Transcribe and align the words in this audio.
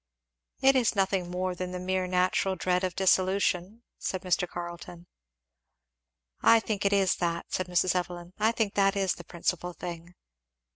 "It 0.61 0.75
is 0.75 0.95
nothing 0.95 1.29
more 1.29 1.53
than 1.53 1.69
the 1.69 1.79
mere 1.79 2.07
natural 2.07 2.55
dread 2.55 2.83
of 2.83 2.95
dissolution," 2.95 3.83
said 3.99 4.23
Mr. 4.23 4.49
Carleton. 4.49 5.05
"I 6.41 6.59
think 6.59 6.85
it 6.85 6.91
is 6.93 7.17
that," 7.17 7.53
said 7.53 7.67
Mrs. 7.67 7.93
Evelyn, 7.93 8.33
"I 8.39 8.51
think 8.51 8.73
that 8.73 8.95
is 8.95 9.13
the 9.13 9.23
principal 9.23 9.73
thing." 9.73 10.15